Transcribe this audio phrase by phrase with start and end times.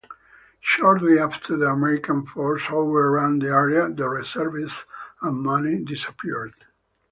[0.61, 4.87] Shortly after the American forces overran the area, the reserves
[5.21, 6.55] and money disappeared.